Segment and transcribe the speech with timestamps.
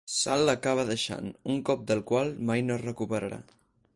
[0.11, 3.43] Sal l'acaba deixant, un cop del qual mai no es recuperarà.